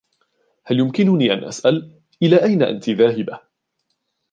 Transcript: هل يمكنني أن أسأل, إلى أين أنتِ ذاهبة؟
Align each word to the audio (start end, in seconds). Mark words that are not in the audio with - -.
هل 0.65 0.79
يمكنني 0.79 1.33
أن 1.33 1.43
أسأل, 1.43 2.01
إلى 2.23 2.43
أين 2.43 2.63
أنتِ 2.63 2.89
ذاهبة؟ 2.89 3.39